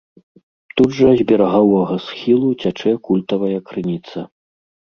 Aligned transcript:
Тут 0.79 0.89
жа 0.99 1.09
з 1.19 1.25
берагавога 1.31 1.95
схілу 2.07 2.49
цячэ 2.61 2.97
культавая 3.11 3.55
крыніца. 3.71 4.29